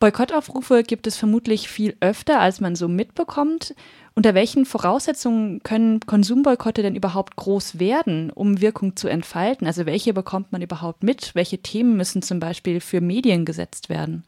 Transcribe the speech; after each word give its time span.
Boykottaufrufe 0.00 0.82
gibt 0.82 1.06
es 1.06 1.18
vermutlich 1.18 1.68
viel 1.68 1.94
öfter, 2.00 2.40
als 2.40 2.62
man 2.62 2.74
so 2.74 2.88
mitbekommt. 2.88 3.74
Unter 4.16 4.34
welchen 4.34 4.64
Voraussetzungen 4.64 5.62
können 5.62 6.00
Konsumboykotte 6.00 6.80
denn 6.80 6.96
überhaupt 6.96 7.36
groß 7.36 7.78
werden, 7.78 8.32
um 8.34 8.62
Wirkung 8.62 8.96
zu 8.96 9.08
entfalten? 9.08 9.66
Also 9.66 9.84
welche 9.84 10.14
bekommt 10.14 10.52
man 10.52 10.62
überhaupt 10.62 11.02
mit? 11.02 11.34
Welche 11.34 11.58
Themen 11.58 11.98
müssen 11.98 12.22
zum 12.22 12.40
Beispiel 12.40 12.80
für 12.80 13.02
Medien 13.02 13.44
gesetzt 13.44 13.90
werden? 13.90 14.24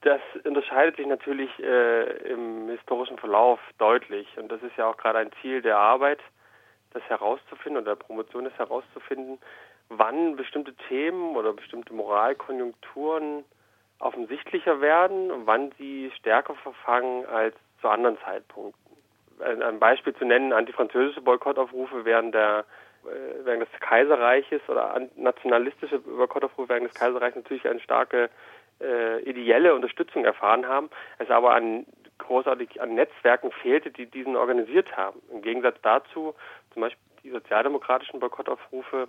Das 0.00 0.20
unterscheidet 0.42 0.96
sich 0.96 1.06
natürlich 1.06 1.50
äh, 1.60 2.32
im 2.32 2.68
historischen 2.68 3.16
Verlauf 3.16 3.60
deutlich. 3.78 4.26
Und 4.38 4.50
das 4.50 4.60
ist 4.64 4.76
ja 4.76 4.90
auch 4.90 4.96
gerade 4.96 5.20
ein 5.20 5.30
Ziel 5.40 5.62
der 5.62 5.78
Arbeit, 5.78 6.18
das 6.94 7.04
herauszufinden 7.04 7.80
oder 7.82 7.94
der 7.94 8.04
Promotion 8.04 8.46
ist 8.46 8.58
herauszufinden, 8.58 9.38
wann 9.88 10.34
bestimmte 10.34 10.74
Themen 10.88 11.36
oder 11.36 11.52
bestimmte 11.52 11.94
Moralkonjunkturen 11.94 13.44
offensichtlicher 14.00 14.80
werden 14.80 15.46
wann 15.46 15.72
sie 15.78 16.10
stärker 16.16 16.54
verfangen 16.54 17.26
als 17.26 17.54
zu 17.80 17.88
anderen 17.88 18.18
Zeitpunkten. 18.18 18.96
Ein 19.40 19.78
Beispiel 19.78 20.14
zu 20.14 20.24
nennen, 20.24 20.52
antifranzösische 20.52 21.20
Boykottaufrufe 21.20 22.04
während 22.04 22.34
der 22.34 22.64
äh, 23.04 23.44
während 23.44 23.62
des 23.62 23.80
Kaiserreiches 23.80 24.60
oder 24.68 25.00
nationalistische 25.16 26.00
Boykottaufrufe 26.00 26.68
während 26.68 26.86
des 26.86 26.94
Kaiserreichs 26.94 27.36
natürlich 27.36 27.68
eine 27.68 27.80
starke 27.80 28.30
äh, 28.80 29.22
ideelle 29.22 29.74
Unterstützung 29.74 30.24
erfahren 30.24 30.66
haben, 30.66 30.90
es 31.18 31.30
aber 31.30 31.54
an 31.54 31.86
großartig 32.18 32.80
an 32.80 32.94
Netzwerken 32.94 33.52
fehlte, 33.52 33.90
die 33.90 34.06
diesen 34.06 34.36
organisiert 34.36 34.96
haben. 34.96 35.22
Im 35.30 35.42
Gegensatz 35.42 35.76
dazu 35.82 36.34
zum 36.72 36.82
Beispiel 36.82 37.02
die 37.22 37.30
sozialdemokratischen 37.30 38.20
Boykottaufrufe 38.20 39.08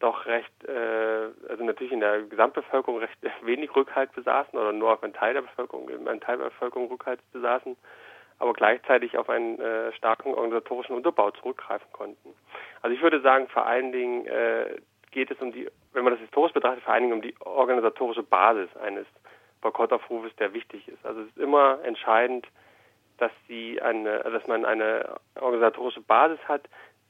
doch 0.00 0.26
recht, 0.26 0.52
äh, 0.64 1.28
also 1.48 1.62
natürlich 1.64 1.92
in 1.92 2.00
der 2.00 2.22
Gesamtbevölkerung 2.22 2.98
recht 2.98 3.16
wenig 3.42 3.74
Rückhalt 3.76 4.12
besaßen 4.12 4.58
oder 4.58 4.72
nur 4.72 4.92
auf 4.92 5.02
einen 5.02 5.12
Teil 5.12 5.34
der 5.34 5.42
Bevölkerung, 5.42 5.88
einen 5.88 6.20
Teil 6.20 6.38
der 6.38 6.46
Bevölkerung 6.46 6.88
Rückhalt 6.88 7.20
besaßen, 7.32 7.76
aber 8.38 8.52
gleichzeitig 8.54 9.16
auf 9.18 9.28
einen 9.28 9.60
äh, 9.60 9.92
starken 9.92 10.34
organisatorischen 10.34 10.96
Unterbau 10.96 11.30
zurückgreifen 11.30 11.92
konnten. 11.92 12.34
Also 12.82 12.96
ich 12.96 13.02
würde 13.02 13.20
sagen, 13.20 13.48
vor 13.48 13.66
allen 13.66 13.92
Dingen 13.92 14.26
äh, 14.26 14.78
geht 15.10 15.30
es 15.30 15.38
um 15.40 15.52
die, 15.52 15.68
wenn 15.92 16.04
man 16.04 16.14
das 16.14 16.20
historisch 16.20 16.52
betrachtet, 16.52 16.82
vor 16.82 16.94
allen 16.94 17.02
Dingen 17.04 17.14
um 17.14 17.22
die 17.22 17.34
organisatorische 17.40 18.22
Basis 18.22 18.74
eines 18.78 19.06
Boykottaufrufes, 19.60 20.34
der 20.36 20.54
wichtig 20.54 20.88
ist. 20.88 21.04
Also 21.04 21.20
es 21.20 21.28
ist 21.28 21.38
immer 21.38 21.80
entscheidend, 21.84 22.46
dass 23.18 23.32
sie 23.46 23.80
eine, 23.82 24.20
dass 24.20 24.46
man 24.46 24.64
eine 24.64 25.16
organisatorische 25.38 26.00
Basis 26.00 26.38
hat, 26.48 26.62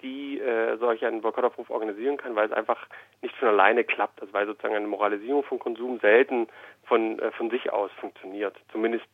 die 0.03 0.41
äh, 0.41 0.77
solch 0.79 1.05
einen 1.05 1.20
Boykottaufruf 1.20 1.70
organisieren 1.70 2.17
kann, 2.17 2.34
weil 2.37 2.47
es 2.47 2.53
einfach 2.53 2.87
nicht 3.23 3.34
von 3.37 3.48
alleine 3.48 3.84
klappt, 3.84 4.20
also 4.20 4.33
weil 4.33 4.47
sozusagen 4.47 4.75
eine 4.75 4.87
Moralisierung 4.87 5.45
von 5.45 5.59
Konsum 5.59 5.98
selten 6.01 6.48
von, 6.84 7.19
äh, 7.19 7.31
von 7.33 7.51
sich 7.51 7.73
aus 7.73 7.91
funktioniert. 8.01 8.57
Zumindest 8.73 9.07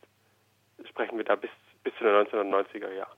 sprechen 0.89 1.17
wir 1.17 1.25
da 1.25 1.37
bis, 1.37 1.51
bis 1.83 1.95
zu 1.97 2.05
den 2.05 2.15
1990er 2.15 2.93
Jahren. 2.93 3.17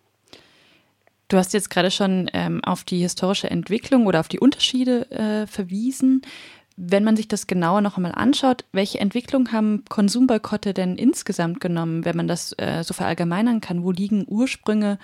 Du 1.29 1.37
hast 1.37 1.53
jetzt 1.53 1.69
gerade 1.69 1.91
schon 1.91 2.31
ähm, 2.33 2.65
auf 2.65 2.85
die 2.85 3.01
historische 3.01 3.51
Entwicklung 3.51 4.07
oder 4.07 4.21
auf 4.21 4.29
die 4.29 4.41
Unterschiede 4.41 5.11
äh, 5.11 5.47
verwiesen. 5.47 6.23
Wenn 6.81 7.05
man 7.05 7.17
sich 7.17 7.29
das 7.29 7.47
genauer 7.47 7.81
noch 7.81 7.97
einmal 7.97 8.13
anschaut, 8.15 8.65
welche 8.73 9.01
Entwicklung 9.01 9.53
haben 9.53 9.85
Konsumboykotte 9.89 10.73
denn 10.73 10.97
insgesamt 10.97 11.61
genommen, 11.61 12.05
wenn 12.05 12.17
man 12.17 12.29
das 12.29 12.55
äh, 12.57 12.83
so 12.83 12.95
verallgemeinern 12.95 13.61
kann? 13.61 13.83
Wo 13.83 13.91
liegen 13.91 14.25
Ursprünge 14.29 14.99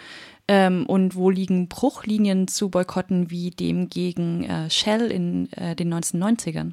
ähm, 0.49 0.87
und 0.87 1.17
wo 1.17 1.31
liegen 1.31 1.69
Bruchlinien 1.69 2.49
zu 2.49 2.71
Boykotten 2.71 3.31
wie 3.31 3.51
dem 3.51 3.89
gegen 3.89 4.45
äh, 4.45 4.71
Shell 4.71 5.11
in 5.11 5.49
äh, 5.57 5.75
den 5.75 5.93
1990ern? 5.93 6.73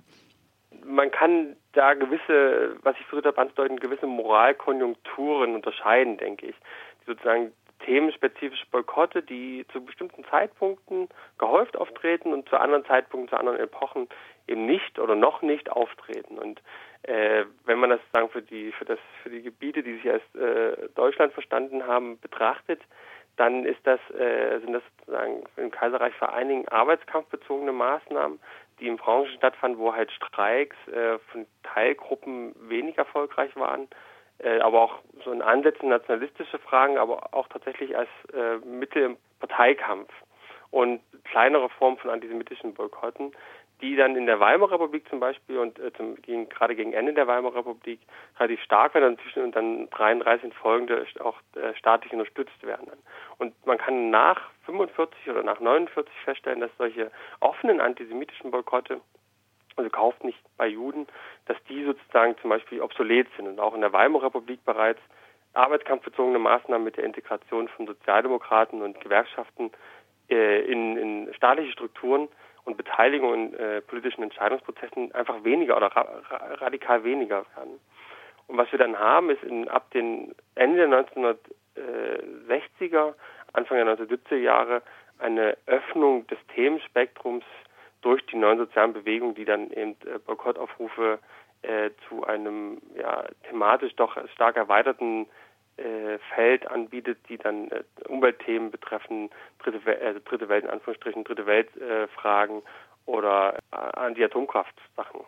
Man 0.86 1.12
kann 1.12 1.56
da 1.74 1.94
gewisse, 1.94 2.76
was 2.84 2.96
ich 3.00 3.06
versucht 3.06 3.26
habe 3.28 3.38
anzudeuten, 3.38 3.80
gewisse 3.80 4.08
Moralkonjunkturen 4.08 5.56
unterscheiden, 5.56 6.18
denke 6.18 6.48
ich, 6.48 6.56
die 7.02 7.12
sozusagen 7.12 7.54
themenspezifische 7.86 8.66
Boykotte, 8.72 9.24
die 9.24 9.66
zu 9.72 9.84
bestimmten 9.84 10.24
Zeitpunkten 10.26 11.10
gehäuft 11.38 11.78
auftreten 11.78 12.34
und 12.34 12.48
zu 12.50 12.58
anderen 12.58 12.86
Zeitpunkten, 12.86 13.30
zu 13.30 13.38
anderen 13.38 13.60
Epochen 13.60 14.08
eben 14.48 14.66
nicht 14.66 15.00
oder 15.00 15.16
noch 15.16 15.42
nicht 15.42 15.72
auftreten. 15.72 16.38
Und 16.38 16.62
äh, 17.04 17.46
wenn 17.66 17.80
man 17.80 17.90
das 17.90 18.00
sagen 18.14 18.30
für 18.30 18.42
die 18.42 18.72
für 18.74 18.86
das 18.86 19.00
für 19.24 19.30
die 19.30 19.42
Gebiete, 19.42 19.82
die 19.82 19.96
sich 19.96 20.12
als 20.12 20.24
äh, 20.36 20.90
Deutschland 20.96 21.34
verstanden 21.34 21.88
haben, 21.88 22.20
betrachtet, 22.20 22.82
dann 23.42 23.66
ist 23.66 23.80
das, 23.86 24.00
äh, 24.12 24.60
sind 24.60 24.74
das 24.74 24.84
sozusagen 25.00 25.44
im 25.58 25.72
Kaiserreich 25.72 26.14
vor 26.14 26.32
allen 26.32 26.48
Dingen 26.48 26.68
arbeitskampfbezogene 26.68 27.72
Maßnahmen, 27.72 28.40
die 28.80 28.88
in 28.88 28.98
Branchen 28.98 29.36
stattfanden, 29.36 29.80
wo 29.80 29.96
halt 29.96 30.12
Streiks 30.12 30.76
äh, 30.90 31.18
von 31.32 31.48
Teilgruppen 31.64 32.54
wenig 32.70 33.00
erfolgreich 33.00 33.56
waren, 33.56 33.88
äh, 34.38 34.60
aber 34.60 34.82
auch 34.82 35.00
so 35.26 35.32
in 35.32 35.42
Ansätzen 35.42 35.90
nationalistische 35.90 36.60
Fragen, 36.60 37.00
aber 37.00 37.34
auch 37.34 37.48
tatsächlich 37.48 37.98
als 37.98 38.10
äh, 38.32 38.58
Mittel 38.64 39.02
im 39.02 39.18
Parteikampf 39.40 40.12
und 40.70 41.02
kleinere 41.24 41.70
Formen 41.70 41.98
von 41.98 42.12
antisemitischen 42.12 42.76
Boykotten, 42.76 43.32
die 43.82 43.96
dann 43.96 44.16
in 44.16 44.26
der 44.26 44.40
Weimarer 44.40 44.74
Republik 44.74 45.08
zum 45.10 45.20
Beispiel 45.20 45.58
und 45.58 45.80
äh, 45.80 45.92
zum, 45.94 46.16
gegen, 46.22 46.48
gerade 46.50 46.76
gegen 46.76 46.94
Ende 46.94 47.14
der 47.14 47.28
Weimarer 47.28 47.58
Republik 47.58 48.00
relativ 48.40 48.62
stark 48.62 48.94
werden 48.94 49.18
und, 49.18 49.38
und 49.44 49.56
dann 49.56 49.90
33 49.90 50.54
folgende 50.54 51.06
auch 51.20 51.38
äh, 51.56 51.74
staatlich 51.76 52.14
unterstützt 52.14 52.64
werden. 52.64 52.88
Und 53.38 53.54
man 53.66 53.78
kann 53.78 54.10
nach 54.10 54.50
45 54.66 55.30
oder 55.30 55.44
nach 55.44 55.60
49 55.60 56.14
feststellen, 56.24 56.62
dass 56.62 56.72
solche 56.78 57.12
offenen 57.40 57.82
antisemitischen 57.82 58.52
Boykotte, 58.52 59.02
also 59.76 59.90
kauft 59.90 60.24
nicht 60.24 60.40
bei 60.58 60.68
Juden, 60.68 61.08
dass 61.46 61.58
die 61.70 61.84
sozusagen 61.84 62.38
zum 62.40 62.50
Beispiel 62.50 62.82
obsolet 62.82 63.28
sind 63.36 63.48
und 63.48 63.60
auch 63.60 63.74
in 63.74 63.82
der 63.82 63.94
Weimarer 63.94 64.26
Republik 64.26 64.64
bereits 64.66 65.02
arbeitskampfbezogene 65.54 66.40
Maßnahmen 66.40 66.84
mit 66.84 66.98
der 66.98 67.04
Integration 67.04 67.68
von 67.70 67.88
Sozialdemokraten 67.88 68.82
und 68.82 69.02
Gewerkschaften 69.02 69.72
äh, 70.30 70.62
in, 70.62 70.98
in 70.98 71.34
staatliche 71.34 71.74
Strukturen 71.74 72.30
und 72.66 72.78
Beteiligung 72.78 73.34
in 73.34 73.54
äh, 73.54 73.82
politischen 73.82 74.24
Entscheidungsprozessen 74.24 75.14
einfach 75.14 75.44
weniger 75.44 75.78
oder 75.78 75.88
ra 75.88 76.22
radikal 76.56 77.04
weniger 77.04 77.46
werden. 77.56 77.80
Und 78.48 78.58
was 78.58 78.72
wir 78.72 78.80
dann 78.80 78.98
haben, 79.00 79.30
ist 79.30 79.44
in, 79.44 79.68
ab 79.68 79.92
den 79.92 80.36
Ende 80.56 80.88
der 80.88 81.06
1960er, 82.48 83.14
Anfang 83.54 83.78
der 83.78 83.98
1970er 83.98 84.36
Jahre 84.36 84.82
eine 85.20 85.58
Öffnung 85.68 86.28
des 86.28 86.38
Themenspektrums 86.54 87.46
durch 88.02 88.26
die 88.26 88.36
neuen 88.36 88.58
sozialen 88.58 88.94
Bewegungen, 88.94 89.36
die 89.36 89.46
dann 89.46 89.72
eben 89.72 89.96
äh, 90.06 90.20
Boykottaufrufe 90.26 91.20
äh, 91.62 91.92
zu 92.08 92.24
einem 92.26 92.82
ja, 92.96 93.26
thematisch 93.48 93.96
doch 93.96 94.18
stark 94.30 94.58
erweiterten 94.58 95.28
Feld 96.36 96.70
anbietet, 96.70 97.18
die 97.30 97.38
dann 97.38 97.70
äh, 97.72 97.84
Umweltthemen 98.08 98.72
betreffen, 98.72 99.30
dritte, 99.60 100.00
äh, 100.00 100.20
dritte 100.22 100.50
Welt 100.50 100.66
in 100.66 100.70
Anführungsstrichen, 100.70 101.24
dritte 101.24 101.46
Weltfragen 101.46 102.60
äh, 102.60 103.10
oder 103.10 103.58
äh, 103.72 103.76
Anti-Atomkraft-Sachen. 103.76 105.22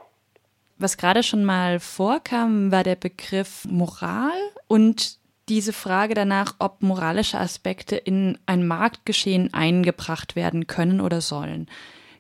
Was 0.78 0.98
gerade 0.98 1.24
schon 1.24 1.46
mal 1.46 1.80
vorkam, 1.80 2.72
war 2.72 2.84
der 2.84 2.96
Begriff 2.96 3.66
Moral 3.66 4.38
und 4.68 5.18
diese 5.50 5.74
Frage 5.74 6.14
danach, 6.14 6.56
ob 6.60 6.82
moralische 6.82 7.38
Aspekte 7.38 7.96
in 7.96 8.38
ein 8.46 8.66
Marktgeschehen 8.66 9.54
eingebracht 9.54 10.36
werden 10.36 10.68
können 10.68 11.02
oder 11.02 11.22
sollen. 11.22 11.68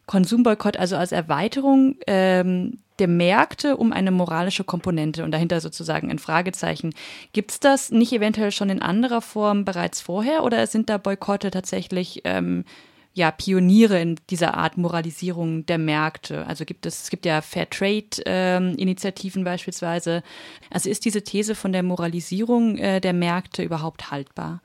Konsumboykott 0.06 0.78
also 0.78 0.98
als 0.98 1.14
Erweiterung 1.14 1.96
ähm, 2.08 2.80
der 3.00 3.08
Märkte 3.08 3.78
um 3.78 3.94
eine 3.94 4.12
moralische 4.12 4.64
Komponente 4.64 5.24
und 5.24 5.32
dahinter 5.32 5.60
sozusagen 5.60 6.12
ein 6.12 6.20
Fragezeichen. 6.20 6.94
Gibt 7.34 7.52
es 7.52 7.60
das 7.60 7.92
nicht 7.92 8.14
eventuell 8.14 8.52
schon 8.52 8.70
in 8.70 8.82
anderer 8.82 9.22
Form 9.22 9.66
bereits 9.66 10.02
vorher 10.02 10.44
oder 10.44 10.68
sind 10.68 10.90
da 10.90 10.98
Boykotte 10.98 11.52
tatsächlich 11.52 12.22
ähm, 12.24 12.66
ja, 13.14 13.32
Pioniere 13.32 14.02
in 14.02 14.16
dieser 14.30 14.56
Art 14.56 14.78
Moralisierung 14.78 15.66
der 15.66 15.78
Märkte? 15.78 16.46
Also 16.48 16.66
gibt 16.66 16.86
es, 16.86 17.04
es 17.04 17.10
gibt 17.10 17.26
ja 17.26 17.42
Fairtrade-Initiativen 17.42 19.42
ähm, 19.42 19.46
beispielsweise. 19.46 20.24
Also 20.72 20.90
ist 20.90 21.06
diese 21.06 21.24
These 21.24 21.56
von 21.56 21.72
der 21.72 21.84
Moralisierung 21.84 22.78
äh, 22.78 23.00
der 23.00 23.14
Märkte 23.14 23.64
überhaupt 23.64 24.12
haltbar? 24.12 24.62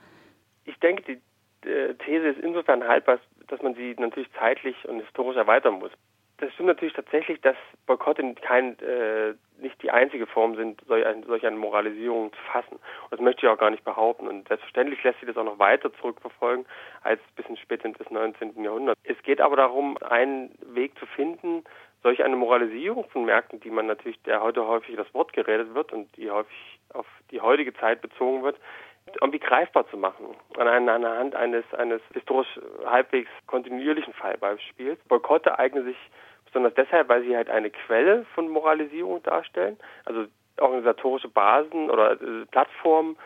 Ich 0.65 0.79
denke, 0.81 1.03
die 1.03 1.69
äh, 1.69 1.95
These 2.05 2.29
ist 2.29 2.41
insofern 2.41 2.85
haltbar, 2.85 3.19
dass 3.49 3.61
man 3.63 3.75
sie 3.75 3.95
natürlich 3.99 4.31
zeitlich 4.39 4.77
und 4.87 5.01
historisch 5.01 5.37
erweitern 5.37 5.79
muss. 5.79 5.91
Das 6.39 6.53
stimmt 6.53 6.69
natürlich 6.69 6.95
tatsächlich, 6.95 7.41
dass 7.41 7.57
Boykotte 7.87 8.23
kein, 8.35 8.79
äh, 8.79 9.35
nicht 9.61 9.83
die 9.83 9.91
einzige 9.91 10.27
Form 10.29 10.55
sind, 10.55 10.81
solch, 10.87 11.05
ein, 11.05 11.25
solch 11.25 11.45
eine 11.45 11.57
Moralisierung 11.57 12.33
zu 12.33 12.39
fassen. 12.53 12.75
Und 12.77 13.11
das 13.11 13.21
möchte 13.21 13.45
ich 13.45 13.53
auch 13.53 13.59
gar 13.59 13.71
nicht 13.71 13.83
behaupten. 13.85 14.29
Und 14.29 14.47
selbstverständlich 14.47 15.03
lässt 15.03 15.19
sich 15.19 15.27
das 15.27 15.37
auch 15.37 15.45
noch 15.45 15.59
weiter 15.59 15.93
zurückverfolgen 15.95 16.65
als 17.03 17.21
bis 17.35 17.45
ins 17.47 17.59
späte 17.59 17.91
des 17.91 18.09
19. 18.11 18.63
Jahrhunderts. 18.63 19.01
Es 19.03 19.21
geht 19.25 19.41
aber 19.41 19.57
darum, 19.57 19.99
einen 19.99 20.57
Weg 20.75 20.97
zu 21.01 21.07
finden, 21.07 21.65
solch 22.05 22.23
eine 22.23 22.37
Moralisierung 22.37 23.09
von 23.11 23.25
Märkten, 23.25 23.59
die 23.59 23.71
man 23.71 23.87
natürlich, 23.87 24.23
der 24.23 24.41
heute 24.41 24.65
häufig 24.65 24.95
das 24.95 25.13
Wort 25.15 25.33
geredet 25.33 25.75
wird 25.75 25.93
und 25.93 26.17
die 26.17 26.31
häufig 26.31 26.79
auf 26.95 27.07
die 27.33 27.41
heutige 27.41 27.75
Zeit 27.75 28.01
bezogen 28.01 28.45
wird, 28.45 28.57
irgendwie 29.21 29.41
greifbar 29.41 29.89
zu 29.89 29.97
machen. 29.97 30.37
An 30.57 30.69
einer 30.69 31.19
Hand 31.19 31.35
eines, 31.35 31.65
eines 31.75 32.01
historisch 32.13 32.61
halbwegs 32.85 33.31
kontinuierlichen 33.47 34.13
Fallbeispiels. 34.13 35.01
Boykotte 35.09 35.59
eignen 35.59 35.85
sich 35.85 35.97
besonders 36.49 36.75
deshalb, 36.75 37.09
weil 37.09 37.23
sie 37.23 37.37
halt 37.37 37.51
eine 37.51 37.71
Quelle 37.71 38.25
von 38.35 38.49
Moralisierung 38.49 39.23
darstellen. 39.23 39.77
Also 40.05 40.27
organisatorische 40.61 41.29
Basen 41.29 41.91
oder 41.91 42.13
äh, 42.13 42.47
Plattformen 42.51 43.17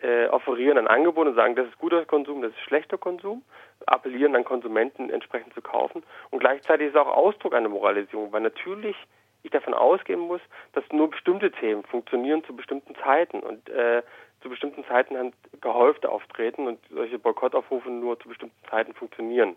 äh, 0.00 0.26
offerieren 0.28 0.78
ein 0.78 0.88
Angebot 0.88 1.26
und 1.26 1.34
sagen, 1.34 1.56
das 1.56 1.68
ist 1.68 1.78
guter 1.78 2.04
Konsum, 2.06 2.42
das 2.42 2.52
ist 2.52 2.60
schlechter 2.60 2.98
Konsum, 2.98 3.42
appellieren 3.86 4.34
an 4.34 4.44
Konsumenten 4.44 5.10
entsprechend 5.10 5.52
zu 5.54 5.60
kaufen. 5.60 6.02
Und 6.30 6.38
gleichzeitig 6.38 6.88
ist 6.88 6.94
es 6.94 7.00
auch 7.00 7.14
Ausdruck 7.14 7.54
einer 7.54 7.68
Moralisierung, 7.68 8.32
weil 8.32 8.40
natürlich 8.40 8.96
ich 9.42 9.50
davon 9.50 9.74
ausgehen 9.74 10.20
muss, 10.20 10.40
dass 10.72 10.84
nur 10.92 11.10
bestimmte 11.10 11.50
Themen 11.50 11.82
funktionieren 11.84 12.44
zu 12.44 12.54
bestimmten 12.54 12.94
Zeiten 12.96 13.40
und 13.40 13.68
äh, 13.70 14.02
zu 14.42 14.48
bestimmten 14.48 14.84
Zeiten 14.84 15.14
dann 15.14 15.32
gehäuft 15.60 16.06
auftreten 16.06 16.66
und 16.66 16.78
solche 16.90 17.18
Boykottaufrufe 17.18 17.90
nur 17.90 18.18
zu 18.20 18.28
bestimmten 18.28 18.56
Zeiten 18.68 18.94
funktionieren. 18.94 19.56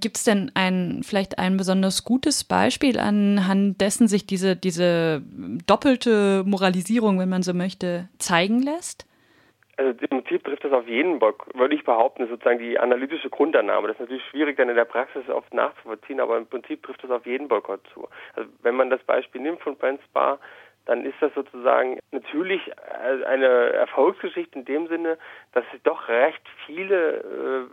Gibt 0.00 0.16
es 0.16 0.24
denn 0.24 0.50
ein 0.54 1.02
vielleicht 1.04 1.38
ein 1.38 1.56
besonders 1.56 2.04
gutes 2.04 2.42
Beispiel, 2.44 2.98
anhand 2.98 3.80
dessen 3.80 4.08
sich 4.08 4.26
diese, 4.26 4.56
diese 4.56 5.22
doppelte 5.66 6.42
Moralisierung, 6.44 7.20
wenn 7.20 7.28
man 7.28 7.42
so 7.42 7.54
möchte, 7.54 8.08
zeigen 8.18 8.60
lässt? 8.60 9.06
Also 9.76 9.90
im 9.90 10.08
Prinzip 10.08 10.44
trifft 10.44 10.64
das 10.64 10.72
auf 10.72 10.86
jeden 10.86 11.18
Bock, 11.18 11.46
würde 11.54 11.74
ich 11.74 11.84
behaupten, 11.84 12.28
sozusagen 12.28 12.58
die 12.58 12.78
analytische 12.78 13.30
Grundannahme. 13.30 13.88
Das 13.88 13.96
ist 13.96 14.00
natürlich 14.00 14.24
schwierig 14.30 14.56
dann 14.56 14.68
in 14.68 14.76
der 14.76 14.84
Praxis 14.84 15.28
oft 15.28 15.52
nachzuvollziehen, 15.52 16.20
aber 16.20 16.38
im 16.38 16.46
Prinzip 16.46 16.82
trifft 16.82 17.02
das 17.02 17.10
auf 17.10 17.26
jeden 17.26 17.48
Boykott 17.48 17.80
zu. 17.92 18.08
Also 18.34 18.48
wenn 18.62 18.76
man 18.76 18.90
das 18.90 19.02
Beispiel 19.02 19.40
nimmt 19.40 19.60
von 19.60 19.76
Brent 19.76 20.00
Spar, 20.04 20.38
dann 20.86 21.04
ist 21.04 21.16
das 21.20 21.32
sozusagen 21.34 21.98
natürlich 22.10 22.60
eine 23.26 23.72
Erfolgsgeschichte 23.72 24.58
in 24.58 24.64
dem 24.64 24.86
Sinne, 24.88 25.18
dass 25.52 25.64
sich 25.70 25.82
doch 25.82 26.08
recht 26.08 26.42
viele 26.66 27.16
äh, 27.16 27.66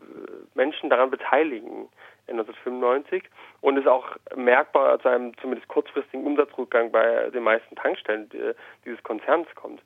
Menschen 0.56 0.90
daran 0.90 1.12
beteiligen 1.12 1.90
in 2.28 2.40
1995 2.40 3.24
und 3.62 3.78
es 3.78 3.88
auch 3.88 4.16
merkbar 4.36 5.00
zu 5.00 5.10
einem 5.10 5.38
zumindest 5.40 5.68
kurzfristigen 5.68 6.26
Umsatzrückgang 6.26 6.92
bei 6.92 7.30
den 7.32 7.44
meisten 7.44 7.76
Tankstellen 7.76 8.30
äh, 8.32 8.54
dieses 8.86 9.02
Konzerns 9.04 9.48
kommt. 9.56 9.82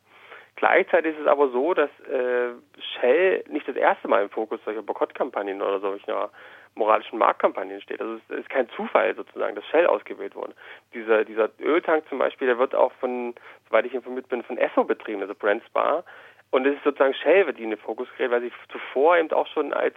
Gleichzeitig 0.56 1.16
ist 1.16 1.22
es 1.22 1.28
aber 1.28 1.50
so, 1.50 1.74
dass 1.74 1.90
äh, 2.10 2.54
Shell 2.80 3.44
nicht 3.50 3.68
das 3.68 3.76
erste 3.76 4.08
Mal 4.08 4.24
im 4.24 4.30
Fokus 4.30 4.60
solcher 4.64 4.84
Boykottkampagnen 4.84 5.62
oder 5.62 5.80
solcher 5.80 6.30
moralischen 6.76 7.18
Marktkampagnen 7.18 7.82
steht. 7.82 8.02
Also 8.02 8.20
es 8.30 8.40
ist 8.40 8.50
kein 8.50 8.70
Zufall 8.70 9.16
sozusagen, 9.16 9.56
dass 9.56 9.66
Shell 9.68 9.88
ausgewählt 9.88 10.36
wurde. 10.36 10.54
Dieser, 10.94 11.24
dieser 11.26 11.50
Öltank 11.60 12.08
zum 12.10 12.20
Beispiel, 12.20 12.48
der 12.48 12.60
wird 12.60 12.76
auch 12.76 12.92
von, 12.94 13.34
soweit 13.68 13.86
ich 13.86 13.94
informiert 13.94 14.28
bin, 14.30 14.44
von 14.44 14.58
Esso 14.58 14.84
betrieben, 14.84 15.22
also 15.22 15.34
Brand 15.34 15.64
Spa. 15.66 16.04
Und 16.52 16.66
es 16.66 16.76
ist 16.76 16.84
sozusagen 16.84 17.14
Shell, 17.14 17.52
die 17.54 17.64
in 17.64 17.72
den 17.72 17.80
Fokus 17.80 18.08
gerät, 18.18 18.32
weil 18.32 18.42
sie 18.42 18.52
zuvor 18.70 19.18
eben 19.18 19.32
auch 19.32 19.48
schon 19.48 19.74
als 19.74 19.96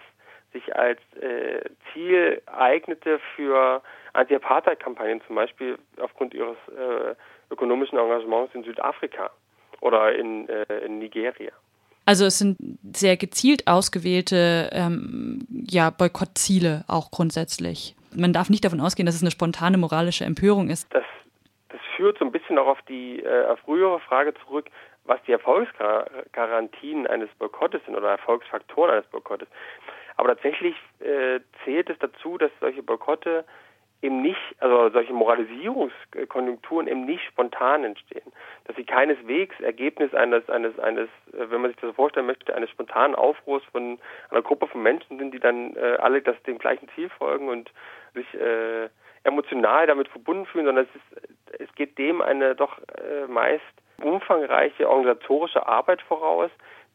sich 0.52 0.74
als 0.74 0.98
äh, 1.20 1.60
Ziel 1.92 2.40
eignete 2.46 3.20
für 3.36 3.82
Anti-Apartheid-Kampagnen, 4.14 5.20
zum 5.26 5.36
Beispiel 5.36 5.78
aufgrund 6.00 6.32
ihres 6.32 6.56
äh, 6.68 7.14
ökonomischen 7.50 7.98
Engagements 7.98 8.54
in 8.54 8.64
Südafrika 8.64 9.30
oder 9.80 10.14
in, 10.14 10.48
äh, 10.48 10.64
in 10.84 10.98
Nigeria. 10.98 11.52
Also 12.08 12.24
es 12.24 12.38
sind 12.38 12.56
sehr 12.96 13.18
gezielt 13.18 13.66
ausgewählte 13.66 14.70
ähm, 14.72 15.40
ja, 15.68 15.90
Boykottziele 15.90 16.82
auch 16.88 17.10
grundsätzlich. 17.10 17.96
Man 18.16 18.32
darf 18.32 18.48
nicht 18.48 18.64
davon 18.64 18.80
ausgehen, 18.80 19.04
dass 19.04 19.14
es 19.14 19.20
eine 19.20 19.30
spontane 19.30 19.76
moralische 19.76 20.24
Empörung 20.24 20.70
ist. 20.70 20.88
Das, 20.94 21.04
das 21.68 21.80
führt 21.96 22.16
so 22.18 22.24
ein 22.24 22.32
bisschen 22.32 22.56
auch 22.56 22.66
auf 22.66 22.80
die 22.88 23.22
äh, 23.22 23.54
frühere 23.58 24.00
Frage 24.00 24.32
zurück, 24.46 24.70
was 25.04 25.18
die 25.26 25.32
Erfolgsgarantien 25.32 27.06
eines 27.06 27.28
Boykottes 27.38 27.82
sind 27.84 27.94
oder 27.94 28.12
Erfolgsfaktoren 28.12 28.90
eines 28.90 29.06
Boykottes. 29.08 29.48
Aber 30.16 30.28
tatsächlich 30.28 30.76
äh, 31.00 31.40
zählt 31.62 31.90
es 31.90 31.98
dazu, 31.98 32.38
dass 32.38 32.50
solche 32.58 32.82
Boykotte 32.82 33.44
eben 34.00 34.22
nicht, 34.22 34.38
also 34.60 34.90
solche 34.90 35.12
Moralisierungskonjunkturen 35.12 36.86
eben 36.86 37.04
nicht 37.04 37.24
spontan 37.24 37.84
entstehen, 37.84 38.32
dass 38.64 38.76
sie 38.76 38.84
keineswegs 38.84 39.58
Ergebnis 39.60 40.14
eines, 40.14 40.48
eines, 40.48 40.78
eines, 40.78 41.08
äh, 41.32 41.50
wenn 41.50 41.60
man 41.60 41.70
sich 41.70 41.80
das 41.80 41.94
vorstellen 41.96 42.26
möchte, 42.26 42.54
eines 42.54 42.70
spontanen 42.70 43.14
Aufruhrs 43.14 43.64
von 43.72 43.98
einer 44.30 44.42
Gruppe 44.42 44.66
von 44.68 44.82
Menschen 44.82 45.18
sind, 45.18 45.32
die 45.32 45.40
dann 45.40 45.74
äh, 45.76 45.96
alle 46.00 46.22
das 46.22 46.40
dem 46.44 46.58
gleichen 46.58 46.88
Ziel 46.94 47.08
folgen 47.10 47.48
und 47.48 47.72
sich 48.14 48.32
äh, 48.34 48.88
emotional 49.24 49.86
damit 49.86 50.08
verbunden 50.08 50.46
fühlen, 50.46 50.66
sondern 50.66 50.86
es, 50.86 50.94
ist, 50.94 51.60
es 51.60 51.74
geht 51.74 51.98
dem 51.98 52.22
eine 52.22 52.54
doch 52.54 52.78
äh, 52.78 53.26
meist 53.26 53.64
umfangreiche 54.00 54.88
organisatorische 54.88 55.66
Arbeit 55.66 56.00
voraus, 56.02 56.50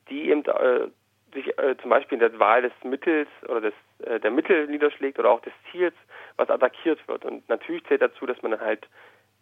die 0.10 0.30
eben 0.30 0.46
äh, 0.46 0.88
sich 1.34 1.58
äh, 1.58 1.76
zum 1.82 1.90
Beispiel 1.90 2.16
in 2.16 2.20
der 2.20 2.40
Wahl 2.40 2.62
des 2.62 2.72
Mittels 2.84 3.30
oder 3.48 3.62
des, 3.62 3.74
äh, 4.06 4.20
der 4.20 4.32
Mittel 4.32 4.68
niederschlägt 4.68 5.20
oder 5.20 5.32
auch 5.32 5.42
des 5.42 5.54
Ziels, 5.72 5.96
was 6.38 6.50
attackiert 6.50 7.06
wird. 7.08 7.26
Und 7.26 7.48
natürlich 7.50 7.84
zählt 7.86 8.02
dazu, 8.02 8.26
dass 8.26 8.42
man 8.42 8.52
dann 8.52 8.62
halt 8.62 8.88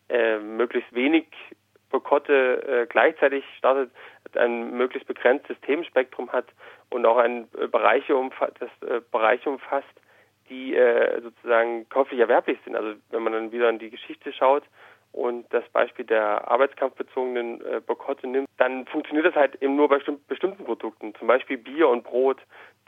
äh, 0.09 0.37
möglichst 0.39 0.93
wenig 0.93 1.27
Boykotte 1.91 2.63
äh, 2.67 2.87
gleichzeitig 2.87 3.43
startet, 3.57 3.91
ein 4.35 4.71
möglichst 4.71 5.07
begrenztes 5.07 5.59
Themenspektrum 5.61 6.31
hat 6.31 6.45
und 6.89 7.05
auch 7.05 7.17
ein 7.17 7.47
äh, 7.57 7.67
Bereiche 7.67 8.15
umfasst, 8.15 8.55
das 8.59 8.89
äh, 8.89 9.01
Bereiche 9.11 9.49
umfasst, 9.49 9.87
die 10.49 10.75
sozusagen 11.23 11.87
käuflich 11.87 12.19
erwerblich 12.19 12.59
sind. 12.65 12.75
Also 12.75 12.99
wenn 13.11 13.23
man 13.23 13.31
dann 13.31 13.53
wieder 13.53 13.69
in 13.69 13.79
die 13.79 13.89
Geschichte 13.89 14.33
schaut, 14.33 14.63
und 15.11 15.45
das 15.51 15.63
Beispiel 15.73 16.05
der 16.05 16.49
arbeitskampfbezogenen 16.49 17.61
äh, 17.61 17.81
Boykotte 17.85 18.27
nimmt, 18.27 18.47
dann 18.57 18.85
funktioniert 18.87 19.25
das 19.25 19.35
halt 19.35 19.61
eben 19.61 19.75
nur 19.75 19.89
bei 19.89 19.99
bestimmten 20.27 20.63
Produkten, 20.63 21.13
zum 21.15 21.27
Beispiel 21.27 21.57
Bier 21.57 21.89
und 21.89 22.03
Brot, 22.03 22.37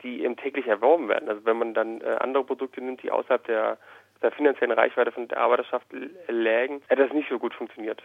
die 0.02 0.22
eben 0.22 0.36
täglich 0.36 0.66
erworben 0.66 1.08
werden. 1.08 1.28
Also 1.28 1.44
wenn 1.44 1.58
man 1.58 1.74
dann 1.74 2.00
äh, 2.00 2.16
andere 2.20 2.44
Produkte 2.44 2.80
nimmt, 2.80 3.02
die 3.02 3.10
außerhalb 3.10 3.44
der, 3.46 3.78
der 4.22 4.32
finanziellen 4.32 4.72
Reichweite 4.72 5.12
von 5.12 5.28
der 5.28 5.38
Arbeiterschaft 5.38 5.86
lägen, 6.28 6.82
hätte 6.88 7.02
das 7.02 7.12
nicht 7.12 7.28
so 7.28 7.38
gut 7.38 7.54
funktioniert. 7.54 8.02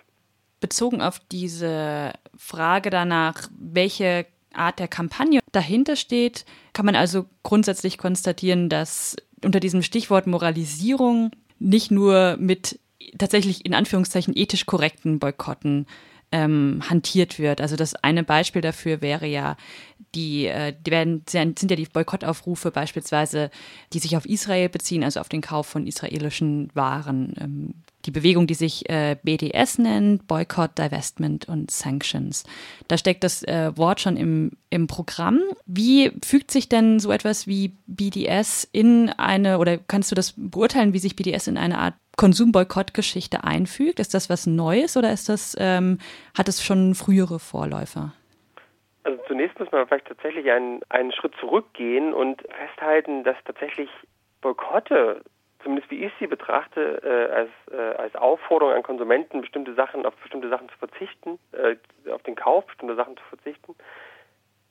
Bezogen 0.59 1.01
auf 1.01 1.19
diese 1.31 2.13
Frage 2.37 2.89
danach, 2.89 3.47
welche 3.57 4.25
Art 4.53 4.79
der 4.79 4.87
Kampagne 4.87 5.39
dahinter 5.51 5.95
steht, 5.95 6.45
kann 6.73 6.85
man 6.85 6.95
also 6.95 7.25
grundsätzlich 7.43 7.97
konstatieren, 7.97 8.67
dass 8.67 9.15
unter 9.43 9.59
diesem 9.59 9.81
Stichwort 9.81 10.27
Moralisierung 10.27 11.31
nicht 11.59 11.91
nur 11.91 12.35
mit 12.39 12.79
tatsächlich 13.17 13.65
in 13.65 13.73
Anführungszeichen 13.73 14.35
ethisch 14.35 14.65
korrekten 14.65 15.19
Boykotten 15.19 15.85
ähm, 16.31 16.81
hantiert 16.87 17.39
wird. 17.39 17.61
Also 17.61 17.75
das 17.75 17.95
eine 17.95 18.23
Beispiel 18.23 18.61
dafür 18.61 19.01
wäre 19.01 19.25
ja, 19.25 19.57
die, 20.15 20.45
äh, 20.45 20.73
die 20.73 20.91
werden, 20.91 21.23
sind 21.27 21.69
ja 21.69 21.75
die 21.75 21.85
Boykottaufrufe 21.85 22.71
beispielsweise, 22.71 23.49
die 23.93 23.99
sich 23.99 24.15
auf 24.15 24.25
Israel 24.25 24.69
beziehen, 24.69 25.03
also 25.03 25.19
auf 25.19 25.29
den 25.29 25.41
Kauf 25.41 25.67
von 25.67 25.87
israelischen 25.87 26.69
Waren. 26.73 27.33
Ähm, 27.39 27.73
die 28.05 28.11
Bewegung, 28.11 28.47
die 28.47 28.53
sich 28.53 28.89
äh, 28.89 29.17
BDS 29.21 29.77
nennt, 29.77 30.25
Boycott, 30.27 30.77
Divestment 30.77 31.49
und 31.49 31.69
Sanctions. 31.69 32.43
Da 32.87 32.97
steckt 32.97 33.23
das 33.23 33.43
äh, 33.43 33.75
Wort 33.75 33.99
schon 33.99 34.15
im, 34.15 34.51
im 34.69 34.87
Programm. 34.87 35.41
Wie 35.65 36.11
fügt 36.23 36.49
sich 36.49 36.69
denn 36.69 36.99
so 36.99 37.11
etwas 37.11 37.45
wie 37.45 37.75
BDS 37.87 38.67
in 38.71 39.09
eine, 39.09 39.57
oder 39.59 39.77
kannst 39.77 40.11
du 40.11 40.15
das 40.15 40.33
beurteilen, 40.37 40.93
wie 40.93 40.99
sich 40.99 41.17
BDS 41.17 41.47
in 41.47 41.57
eine 41.57 41.77
Art 41.77 41.95
Konsumboykott-Geschichte 42.19 43.45
einfügt? 43.45 43.99
Ist 43.99 44.13
das 44.13 44.29
was 44.29 44.45
Neues 44.45 44.97
oder 44.97 45.11
ist 45.11 45.29
das, 45.29 45.55
ähm, 45.57 45.99
hat 46.37 46.49
es 46.49 46.61
schon 46.61 46.93
frühere 46.93 47.39
Vorläufer? 47.39 48.11
Also 49.03 49.17
zunächst 49.25 49.57
muss 49.57 49.71
man 49.71 49.87
vielleicht 49.87 50.07
tatsächlich 50.07 50.51
einen, 50.51 50.81
einen 50.89 51.13
Schritt 51.13 51.33
zurückgehen 51.39 52.13
und 52.13 52.41
festhalten, 52.41 53.23
dass 53.23 53.37
tatsächlich 53.45 53.89
Boykotte 54.41 55.21
zumindest 55.63 55.91
wie 55.91 56.05
ich 56.05 56.11
sie 56.19 56.27
betrachte, 56.27 57.01
äh, 57.03 57.33
als, 57.33 57.49
äh, 57.71 57.97
als 57.97 58.15
Aufforderung 58.15 58.73
an 58.75 58.83
Konsumenten, 58.83 59.41
bestimmte 59.41 59.73
Sachen, 59.73 60.05
auf 60.05 60.15
bestimmte 60.15 60.49
Sachen 60.49 60.69
zu 60.69 60.77
verzichten, 60.77 61.39
äh, 61.51 61.75
auf 62.11 62.23
den 62.23 62.35
Kauf 62.35 62.65
bestimmter 62.65 62.95
Sachen 62.95 63.17
zu 63.17 63.23
verzichten, 63.23 63.75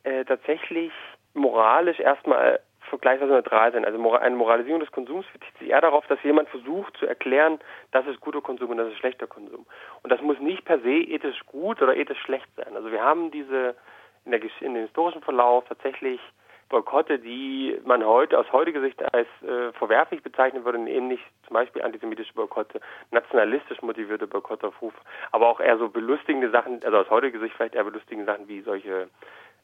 äh, 0.04 0.24
tatsächlich 0.24 0.92
moralisch 1.34 2.00
erstmal 2.00 2.60
vergleichsweise 2.88 3.32
neutral 3.32 3.72
sind. 3.72 3.84
Also 3.84 3.98
eine 4.14 4.36
Moralisierung 4.36 4.80
des 4.80 4.90
Konsums 4.90 5.26
bezieht 5.32 5.58
sich 5.58 5.70
eher 5.70 5.80
darauf, 5.80 6.06
dass 6.06 6.22
jemand 6.22 6.48
versucht 6.48 6.96
zu 6.96 7.06
erklären, 7.06 7.58
das 7.92 8.06
ist 8.06 8.20
guter 8.20 8.40
Konsum 8.40 8.70
und 8.70 8.78
das 8.78 8.88
ist 8.88 8.98
schlechter 8.98 9.26
Konsum. 9.26 9.66
Und 10.02 10.10
das 10.10 10.20
muss 10.20 10.38
nicht 10.40 10.64
per 10.64 10.80
se 10.80 10.90
ethisch 10.90 11.40
gut 11.46 11.80
oder 11.82 11.96
ethisch 11.96 12.20
schlecht 12.20 12.48
sein. 12.56 12.74
Also 12.74 12.90
wir 12.90 13.02
haben 13.02 13.30
diese 13.30 13.76
in, 14.24 14.32
der, 14.32 14.42
in 14.60 14.74
dem 14.74 14.82
historischen 14.82 15.22
Verlauf 15.22 15.64
tatsächlich 15.68 16.20
Boykotte, 16.68 17.18
die 17.18 17.80
man 17.84 18.04
heute 18.04 18.38
aus 18.38 18.52
heutiger 18.52 18.80
Sicht 18.80 19.02
als 19.14 19.26
äh, 19.42 19.72
verwerflich 19.72 20.22
bezeichnen 20.22 20.64
würde, 20.64 20.78
nicht 20.78 21.24
zum 21.46 21.54
Beispiel 21.54 21.82
antisemitische 21.82 22.34
Boykotte, 22.34 22.80
nationalistisch 23.10 23.80
motivierte 23.80 24.26
Boykottaufrufe, 24.26 24.98
aber 25.32 25.48
auch 25.48 25.60
eher 25.60 25.78
so 25.78 25.88
belustigende 25.88 26.50
Sachen, 26.50 26.84
also 26.84 26.98
aus 26.98 27.10
heutiger 27.10 27.40
Sicht 27.40 27.54
vielleicht 27.54 27.74
eher 27.74 27.84
belustigende 27.84 28.30
Sachen 28.30 28.48
wie 28.48 28.60
solche 28.60 29.08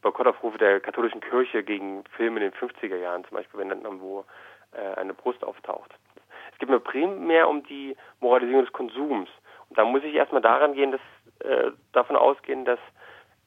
Boykottaufrufe 0.04 0.58
der 0.58 0.80
katholischen 0.80 1.20
Kirche 1.20 1.64
gegen 1.64 2.04
Filme 2.16 2.44
in 2.44 2.50
den 2.50 2.52
50er 2.52 2.96
Jahren, 2.96 3.24
zum 3.24 3.38
Beispiel, 3.38 3.58
wenn 3.58 3.70
dann 3.70 3.82
irgendwo 3.82 4.24
äh, 4.72 5.00
eine 5.00 5.14
Brust 5.14 5.42
auftaucht. 5.42 5.92
Es 6.52 6.58
geht 6.58 6.68
mir 6.68 6.78
primär 6.78 7.48
um 7.48 7.64
die 7.64 7.96
Moralisierung 8.20 8.64
des 8.64 8.72
Konsums. 8.72 9.30
Und 9.68 9.78
da 9.78 9.84
muss 9.84 10.04
ich 10.04 10.14
erstmal 10.14 10.42
daran 10.42 10.74
gehen, 10.74 10.92
dass 10.92 11.00
äh, 11.40 11.72
davon 11.92 12.16
ausgehen, 12.16 12.64
dass 12.64 12.78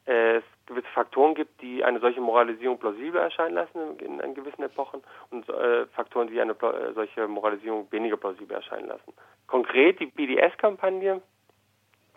äh, 0.08 0.38
es 0.38 0.44
gewisse 0.66 0.88
Faktoren 0.88 1.36
gibt, 1.36 1.62
die 1.62 1.84
eine 1.84 2.00
solche 2.00 2.20
Moralisierung 2.22 2.80
plausibel 2.80 3.22
erscheinen 3.22 3.56
lassen 3.56 3.98
in, 4.00 4.20
in 4.20 4.34
gewissen 4.34 4.64
Epochen 4.64 5.02
und 5.30 5.48
äh, 5.48 5.86
Faktoren, 5.88 6.28
die 6.28 6.42
eine 6.42 6.54
äh, 6.54 6.94
solche 6.94 7.28
Moralisierung 7.28 7.88
weniger 7.92 8.18
plausibel 8.18 8.58
erscheinen 8.58 8.88
lassen. 8.88 9.14
Konkret 9.46 10.00
die 10.00 10.08
BDS-Kampagne 10.08 11.22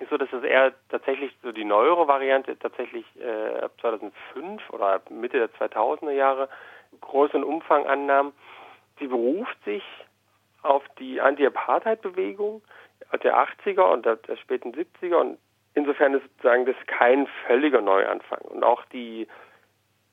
ist 0.00 0.10
so, 0.10 0.16
dass 0.16 0.32
es 0.32 0.42
eher 0.42 0.72
tatsächlich 0.88 1.32
so 1.42 1.52
die 1.52 1.64
neuere 1.64 2.08
Variante 2.08 2.58
tatsächlich 2.58 3.04
äh, 3.20 3.60
ab 3.60 3.72
2005 3.80 4.70
oder 4.70 5.00
Mitte 5.10 5.38
der 5.38 5.50
2000er 5.50 6.12
Jahre 6.12 6.48
großen 7.00 7.44
Umfang 7.44 7.86
annahm. 7.86 8.32
Sie 8.98 9.06
beruft 9.06 9.56
sich 9.64 9.84
auf 10.62 10.82
die 10.98 11.20
Anti-Apartheid-Bewegung 11.20 12.62
der 13.22 13.36
80er 13.36 13.92
und 13.92 14.04
der, 14.06 14.16
der 14.16 14.36
späten 14.36 14.72
70er 14.72 15.16
und 15.16 15.38
insofern 15.74 16.14
ist 16.14 16.22
sozusagen 16.22 16.66
das 16.66 16.76
kein 16.86 17.26
völliger 17.46 17.80
Neuanfang. 17.80 18.40
Und 18.42 18.64
auch 18.64 18.84
die 18.86 19.26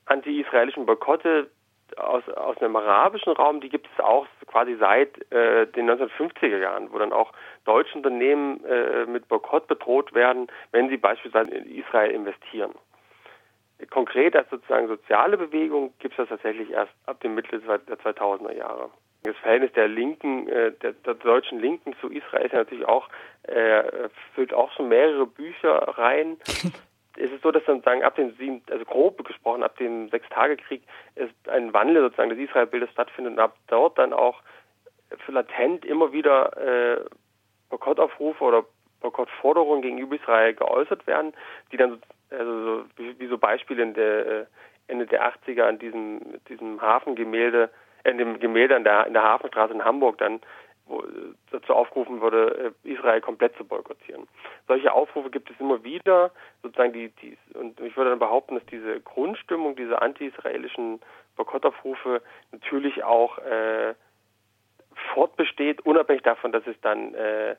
anti-israelischen 0.06 0.86
Boykotte 0.86 1.50
aus, 1.98 2.28
aus 2.30 2.58
einem 2.58 2.76
arabischen 2.76 3.34
Raum, 3.34 3.62
die 3.62 3.70
gibt 3.70 3.88
es 3.94 4.04
auch 4.04 4.28
quasi 4.48 4.76
seit 4.76 5.32
äh, 5.32 5.68
den 5.68 5.90
1950er 5.90 6.58
Jahren, 6.58 6.92
wo 6.92 6.98
dann 6.98 7.14
auch 7.14 7.32
deutsche 7.66 7.96
Unternehmen 7.96 8.64
äh, 8.66 9.06
mit 9.06 9.28
Boykott 9.28 9.68
bedroht 9.68 10.14
werden, 10.14 10.48
wenn 10.72 10.90
sie 10.90 10.98
beispielsweise 10.98 11.52
in 11.52 11.66
Israel 11.66 12.12
investieren. 12.12 12.74
Konkret 13.92 14.36
als 14.36 14.50
sozusagen 14.50 14.88
soziale 14.88 15.38
Bewegung 15.38 15.94
gibt 16.00 16.14
es 16.14 16.18
das 16.18 16.30
tatsächlich 16.30 16.72
erst 16.72 16.92
ab 17.06 17.20
dem 17.22 17.36
Mitte 17.36 17.60
der 17.60 18.00
2000er 18.00 18.54
Jahre. 18.54 18.90
Das 19.24 19.36
Verhältnis 19.38 19.74
der 19.74 19.88
Linken, 19.88 20.48
äh, 20.48 20.72
der, 20.72 20.94
der, 20.94 21.14
deutschen 21.16 21.60
Linken 21.60 21.96
zu 22.00 22.10
Israel 22.10 22.46
ist 22.46 22.54
ja 22.54 22.60
natürlich 22.60 22.88
auch, 22.88 23.10
äh, 23.44 24.10
füllt 24.34 24.54
auch 24.54 24.72
schon 24.72 24.88
mehrere 24.88 25.28
Bücher 25.28 25.74
rein. 25.98 26.38
es 27.18 27.32
ist 27.32 27.42
so, 27.44 27.52
dass 27.52 27.66
sozusagen 27.66 28.04
ab 28.04 28.16
dem 28.16 28.36
sieben, 28.38 28.62
also 28.70 28.86
grob 28.86 29.24
gesprochen, 29.26 29.64
ab 29.64 29.78
dem 29.78 30.10
Sechstagekrieg 30.10 30.84
ist 31.16 31.34
ein 31.50 31.74
Wandel 31.74 32.02
sozusagen 32.02 32.30
des 32.30 32.40
Israelbildes 32.40 32.92
stattfindet 32.92 33.34
und 33.34 33.40
ab 33.40 33.56
dort 33.68 33.98
dann 33.98 34.14
auch 34.14 34.42
für 35.26 35.32
latent 35.32 35.86
immer 35.86 36.12
wieder 36.12 36.56
äh, 36.58 37.06
Boykottaufrufe 37.70 38.44
oder 38.44 38.66
Boykottforderungen 39.02 39.82
gegenüber 39.82 40.16
Israel 40.16 40.54
geäußert 40.54 41.08
werden, 41.08 41.34
die 41.72 41.78
dann 41.78 42.02
also 42.30 42.66
so, 42.66 42.86
wie, 42.98 43.20
wie 43.20 43.28
so 43.28 43.38
Beispiele 43.38 43.84
in 43.84 43.94
der 43.94 44.26
äh, 44.26 44.46
Ende 44.88 45.06
der 45.06 45.32
80er 45.32 45.64
an 45.64 45.80
diesem 45.80 46.40
diesem 46.50 46.82
Hafengemälde, 46.82 47.70
äh, 48.04 48.12
in 48.12 48.18
dem 48.18 48.40
Gemälde 48.40 48.76
an 48.76 48.84
der 48.84 49.08
in 49.08 49.14
der 49.14 49.24
Hafenstraße 49.24 49.74
in 49.74 49.86
Hamburg 49.86 50.18
dann 50.18 50.42
dazu 51.52 51.74
aufgerufen 51.74 52.22
wurde, 52.22 52.74
äh, 52.84 52.90
Israel 52.90 53.22
komplett 53.22 53.56
zu 53.58 53.66
boykottieren. 53.66 54.28
Solche 54.68 54.94
Aufrufe 54.94 55.30
gibt 55.30 55.50
es 55.50 55.60
immer 55.60 55.84
wieder, 55.84 56.32
sozusagen 56.62 56.94
die, 56.94 57.10
die 57.22 57.38
und 57.54 57.80
ich 57.80 57.96
würde 57.98 58.12
dann 58.12 58.20
behaupten, 58.20 58.56
dass 58.56 58.66
diese 58.68 59.00
Grundstimmung, 59.02 59.76
diese 59.76 60.02
anti-israelischen 60.02 61.00
Boykottaufrufe 61.36 62.22
natürlich 62.52 63.04
auch 63.04 63.38
äh, 63.40 63.94
fortbesteht, 65.14 65.86
unabhängig 65.86 66.24
davon, 66.24 66.52
dass 66.52 66.66
es 66.68 66.80
dann 66.82 67.14
äh, 67.14 67.56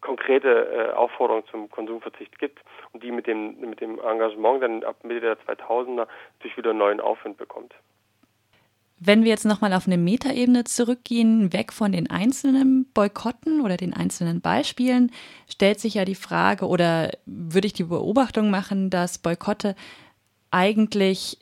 konkrete 0.00 0.48
äh, 0.90 0.92
Aufforderungen 0.92 1.46
zum 1.50 1.70
Konsumverzicht 1.70 2.38
gibt 2.38 2.60
und 2.92 3.02
die 3.02 3.10
mit 3.10 3.26
dem 3.26 3.58
mit 3.60 3.80
dem 3.80 3.98
Engagement 3.98 4.62
dann 4.62 4.84
ab 4.84 4.96
Mitte 5.02 5.20
der 5.20 5.38
2000er 5.38 6.06
natürlich 6.34 6.56
wieder 6.56 6.70
einen 6.70 6.78
neuen 6.78 7.00
Aufwind 7.00 7.36
bekommt. 7.38 7.74
Wenn 8.98 9.24
wir 9.24 9.30
jetzt 9.30 9.44
nochmal 9.44 9.74
auf 9.74 9.86
eine 9.86 9.98
Metaebene 9.98 10.64
zurückgehen, 10.64 11.52
weg 11.52 11.72
von 11.72 11.92
den 11.92 12.08
einzelnen 12.08 12.86
Boykotten 12.94 13.60
oder 13.60 13.76
den 13.76 13.92
einzelnen 13.92 14.40
Beispielen, 14.40 15.10
stellt 15.50 15.80
sich 15.80 15.94
ja 15.94 16.06
die 16.06 16.14
Frage 16.14 16.66
oder 16.66 17.10
würde 17.26 17.66
ich 17.66 17.74
die 17.74 17.84
Beobachtung 17.84 18.48
machen, 18.48 18.88
dass 18.88 19.18
Boykotte 19.18 19.76
eigentlich 20.50 21.38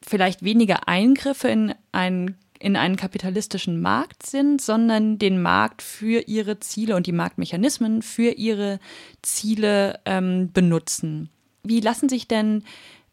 vielleicht 0.00 0.44
weniger 0.44 0.86
Eingriffe 0.86 1.48
in 1.48 1.74
einen, 1.90 2.36
in 2.60 2.76
einen 2.76 2.94
kapitalistischen 2.94 3.80
Markt 3.80 4.24
sind, 4.24 4.62
sondern 4.62 5.18
den 5.18 5.42
Markt 5.42 5.82
für 5.82 6.20
ihre 6.28 6.60
Ziele 6.60 6.94
und 6.94 7.08
die 7.08 7.12
Marktmechanismen 7.12 8.02
für 8.02 8.30
ihre 8.30 8.78
Ziele 9.22 9.98
ähm, 10.04 10.52
benutzen. 10.52 11.30
Wie 11.64 11.80
lassen 11.80 12.08
sich 12.08 12.28
denn 12.28 12.62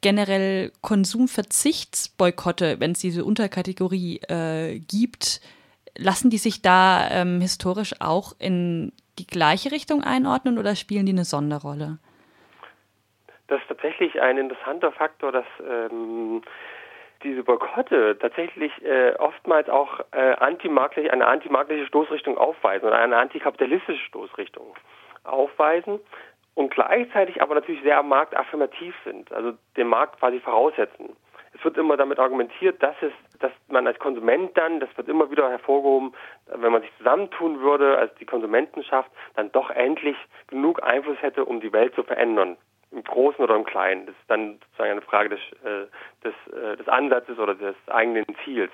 generell 0.02 0.72
Konsumverzichtsboykotte, 0.82 2.80
wenn 2.80 2.92
es 2.92 3.00
diese 3.00 3.26
Unterkategorie 3.26 4.22
äh, 4.30 4.80
gibt, 4.80 5.42
lassen 5.98 6.30
die 6.30 6.38
sich 6.38 6.62
da 6.62 7.10
ähm, 7.12 7.42
historisch 7.42 7.94
auch 8.00 8.34
in 8.40 8.94
die 9.18 9.28
gleiche 9.28 9.72
Richtung 9.72 10.04
einordnen 10.04 10.58
oder 10.58 10.76
spielen 10.76 11.06
die 11.06 11.12
eine 11.12 11.26
Sonderrolle? 11.26 12.00
Das 13.48 13.60
ist 13.62 13.68
tatsächlich 13.68 14.22
ein 14.22 14.38
interessanter 14.38 14.92
Faktor, 14.92 15.32
dass 15.32 15.46
ähm, 15.68 16.42
diese 17.24 17.44
Boykotte 17.44 18.18
tatsächlich 18.20 18.72
äh, 18.84 19.16
oftmals 19.18 19.68
auch 19.68 20.00
äh, 20.12 20.36
antimarktlich, 20.36 21.12
eine 21.12 21.28
antimarktliche 21.28 21.88
Stoßrichtung 21.88 22.38
aufweisen 22.38 22.88
oder 22.88 23.00
eine 23.00 23.18
antikapitalistische 23.18 24.06
Stoßrichtung 24.06 24.76
aufweisen 25.24 26.00
und 26.60 26.72
gleichzeitig 26.72 27.42
aber 27.42 27.56
natürlich 27.56 27.82
sehr 27.84 28.04
marktaffirmativ 28.04 28.94
sind, 29.06 29.32
also 29.32 29.54
den 29.78 29.88
Markt 29.88 30.20
quasi 30.20 30.42
voraussetzen. 30.42 31.16
Es 31.54 31.64
wird 31.64 31.78
immer 31.78 31.96
damit 31.96 32.20
argumentiert, 32.20 32.84
dass 32.84 32.98
es, 33.00 33.14
dass 33.40 33.54
man 33.70 33.88
als 33.88 33.98
Konsument 33.98 34.58
dann, 34.58 34.82
das 34.82 34.90
wird 34.98 35.08
immer 35.08 35.32
wieder 35.32 35.50
hervorgehoben, 35.50 36.14
wenn 36.48 36.74
man 36.74 36.82
sich 36.82 36.92
zusammentun 36.98 37.62
würde 37.62 37.98
als 37.98 38.14
die 38.16 38.26
Konsumentenschaft, 38.26 39.10
dann 39.38 39.50
doch 39.54 39.70
endlich 39.70 40.18
genug 40.48 40.84
Einfluss 40.84 41.22
hätte, 41.22 41.46
um 41.46 41.62
die 41.62 41.72
Welt 41.72 41.96
zu 41.96 42.04
verändern. 42.04 42.58
Im 42.92 43.06
Großen 43.06 43.42
oder 43.42 43.56
im 43.56 43.64
Kleinen. 43.64 44.08
Das 44.08 44.16
ist 44.16 44.30
dann 44.30 44.60
sozusagen 44.60 44.92
eine 44.92 45.02
Frage 45.02 45.30
des, 45.30 45.40
äh, 45.64 45.88
des, 46.26 46.54
äh, 46.54 46.76
des 46.76 46.90
Ansatzes 46.90 47.40
oder 47.40 47.56
des 47.56 47.76
eigenen 47.88 48.26
Ziels. 48.44 48.72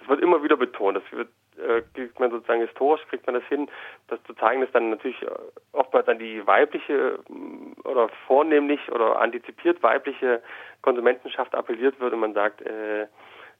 Das 0.00 0.08
wird 0.08 0.20
immer 0.20 0.42
wieder 0.42 0.56
betont. 0.56 0.96
Das 0.96 1.04
wird 1.12 1.28
äh, 1.58 1.82
kriegt 1.94 2.18
man 2.20 2.30
sozusagen 2.30 2.60
historisch, 2.60 3.02
kriegt 3.08 3.26
man 3.26 3.34
das 3.34 3.44
hin, 3.44 3.68
das 4.08 4.22
zu 4.24 4.34
zeigen, 4.34 4.60
dass 4.60 4.72
dann 4.72 4.90
natürlich 4.90 5.20
äh, 5.22 5.30
oftmals 5.72 6.08
an 6.08 6.18
die 6.18 6.46
weibliche 6.46 7.18
äh, 7.28 7.88
oder 7.88 8.08
vornehmlich 8.26 8.80
oder 8.90 9.20
antizipiert 9.20 9.82
weibliche 9.82 10.42
Konsumentenschaft 10.82 11.54
appelliert 11.54 11.98
wird 12.00 12.12
und 12.12 12.20
man 12.20 12.34
sagt, 12.34 12.62
äh, 12.62 13.06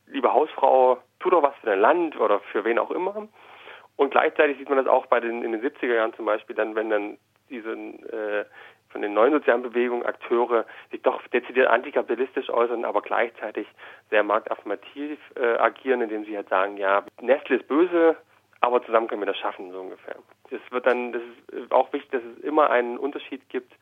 liebe 0.07 0.33
Hausfrau, 0.33 0.99
tu 1.21 1.31
doch 1.31 1.43
was 1.43 1.55
für 1.57 1.67
dein 1.67 1.81
Land 1.81 2.19
oder 2.19 2.41
für 2.41 2.65
wen 2.65 2.79
auch 2.79 2.91
immer. 2.91 3.29
Und 3.97 4.11
gleichzeitig 4.11 4.59
sieht 4.59 4.69
man 4.69 4.79
das 4.79 4.87
auch 4.87 5.07
bei 5.07 5.21
den 5.21 5.43
in 5.43 5.53
den 5.53 5.63
70er 5.63 5.95
Jahren 5.95 6.15
zum 6.15 6.25
Beispiel, 6.25 6.57
dann 6.57 6.75
wenn 6.75 6.91
dann 6.91 7.19
diese 7.51 7.73
äh, 7.73 8.45
von 8.93 9.03
den 9.03 9.15
neuen 9.15 9.33
sozialen 9.33 9.63
Bewegungen 9.63 10.05
Akteure 10.05 10.67
sich 10.91 11.03
doch 11.03 11.27
dezidiert 11.29 11.69
antikapitalistisch 11.69 12.51
äußern, 12.51 12.85
aber 12.85 13.01
gleichzeitig 13.01 13.67
sehr 14.11 14.23
marktaffirmativ 14.23 15.19
äh, 15.35 15.57
agieren, 15.57 16.03
indem 16.03 16.25
sie 16.25 16.37
halt 16.37 16.49
sagen, 16.49 16.77
ja, 16.77 17.03
Nestle 17.21 17.57
ist 17.57 17.69
böse, 17.69 18.17
aber 18.61 18.85
zusammen 18.85 19.09
können 19.09 19.23
wir 19.23 19.27
das 19.27 19.39
schaffen, 19.39 19.73
so 19.73 19.81
ungefähr. 19.81 20.17
Es 20.51 20.61
wird 20.71 20.87
dann, 20.87 21.13
das 21.13 21.23
ist 21.49 21.73
auch 21.73 21.93
wichtig, 21.93 22.11
dass 22.13 22.23
es 22.23 22.45
immer 22.45 22.71
einen 22.71 22.99
Unterschied 22.99 23.49
gibt 23.49 23.73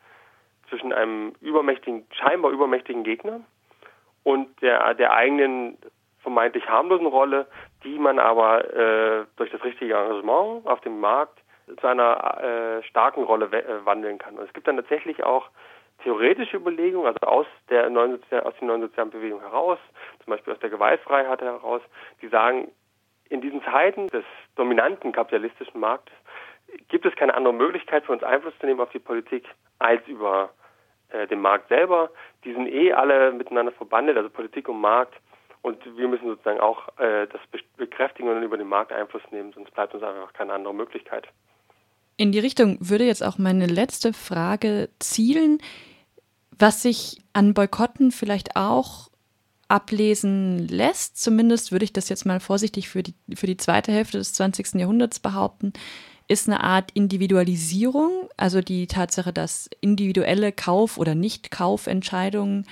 zwischen 0.68 0.92
einem 0.92 1.34
übermächtigen, 1.40 2.06
scheinbar 2.12 2.52
übermächtigen 2.52 3.02
Gegner 3.02 3.40
und 4.22 4.62
der, 4.62 4.94
der 4.94 5.12
eigenen 5.12 5.76
vermeintlich 6.22 6.68
harmlosen 6.68 7.06
Rolle, 7.06 7.46
die 7.82 7.98
man 7.98 8.18
aber 8.18 8.64
äh, 8.72 9.26
durch 9.36 9.50
das 9.50 9.64
richtige 9.64 9.94
Engagement 9.94 10.66
auf 10.66 10.80
dem 10.82 11.00
Markt 11.00 11.38
zu 11.80 11.86
einer 11.86 12.42
äh, 12.42 12.82
starken 12.84 13.24
Rolle 13.24 13.46
äh, 13.46 13.84
wandeln 13.84 14.18
kann. 14.18 14.36
Und 14.38 14.46
es 14.46 14.52
gibt 14.52 14.66
dann 14.68 14.76
tatsächlich 14.76 15.22
auch 15.22 15.48
theoretische 16.02 16.56
Überlegungen, 16.56 17.06
also 17.06 17.26
aus 17.26 17.46
der 17.68 17.88
neuen 17.90 18.12
Sozial 18.12 18.42
aus 18.42 18.54
der 18.58 18.68
neuen 18.68 18.80
sozialen 18.82 19.10
Bewegung 19.10 19.40
heraus, 19.40 19.78
zum 20.24 20.30
Beispiel 20.30 20.52
aus 20.52 20.60
der 20.60 20.70
Gewaltfreiheit 20.70 21.40
heraus, 21.40 21.82
die 22.22 22.28
sagen, 22.28 22.68
in 23.28 23.40
diesen 23.40 23.62
Zeiten 23.62 24.08
des 24.08 24.24
dominanten 24.56 25.12
kapitalistischen 25.12 25.78
Marktes 25.78 26.14
gibt 26.88 27.04
es 27.06 27.14
keine 27.16 27.34
andere 27.34 27.54
Möglichkeit 27.54 28.04
für 28.04 28.12
uns 28.12 28.22
Einfluss 28.22 28.56
zu 28.58 28.66
nehmen 28.66 28.80
auf 28.80 28.90
die 28.90 28.98
Politik 28.98 29.46
als 29.78 30.06
über 30.06 30.50
äh, 31.10 31.26
den 31.26 31.40
Markt 31.40 31.68
selber. 31.68 32.10
Die 32.44 32.52
sind 32.52 32.66
eh 32.68 32.92
alle 32.92 33.32
miteinander 33.32 33.72
verbandelt, 33.72 34.16
also 34.16 34.30
Politik 34.30 34.68
und 34.68 34.80
Markt. 34.80 35.14
Und 35.62 35.84
wir 35.96 36.08
müssen 36.08 36.26
sozusagen 36.26 36.60
auch 36.60 36.88
äh, 36.98 37.26
das 37.26 37.40
bekräftigen 37.76 38.28
und 38.28 38.42
über 38.42 38.56
den 38.56 38.68
Markt 38.68 38.92
Einfluss 38.92 39.22
nehmen, 39.30 39.52
sonst 39.52 39.72
bleibt 39.74 39.94
uns 39.94 40.02
einfach 40.02 40.32
keine 40.32 40.54
andere 40.54 40.74
Möglichkeit. 40.74 41.28
In 42.20 42.32
die 42.32 42.38
Richtung 42.38 42.76
würde 42.80 43.06
jetzt 43.06 43.22
auch 43.22 43.38
meine 43.38 43.64
letzte 43.64 44.12
Frage 44.12 44.90
zielen, 44.98 45.56
was 46.50 46.82
sich 46.82 47.16
an 47.32 47.54
Boykotten 47.54 48.12
vielleicht 48.12 48.56
auch 48.56 49.08
ablesen 49.68 50.68
lässt. 50.68 51.16
Zumindest 51.16 51.72
würde 51.72 51.86
ich 51.86 51.94
das 51.94 52.10
jetzt 52.10 52.26
mal 52.26 52.38
vorsichtig 52.38 52.90
für 52.90 53.02
die, 53.02 53.14
für 53.34 53.46
die 53.46 53.56
zweite 53.56 53.90
Hälfte 53.90 54.18
des 54.18 54.34
20. 54.34 54.74
Jahrhunderts 54.74 55.18
behaupten, 55.18 55.72
ist 56.28 56.46
eine 56.46 56.62
Art 56.62 56.90
Individualisierung, 56.92 58.28
also 58.36 58.60
die 58.60 58.86
Tatsache, 58.86 59.32
dass 59.32 59.70
individuelle 59.80 60.52
Kauf- 60.52 60.98
oder 60.98 61.14
Nicht-Kaufentscheidungen 61.14 62.66